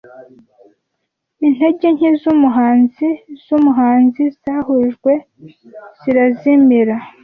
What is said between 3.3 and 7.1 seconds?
zumuhanzi zahujwe zirazimira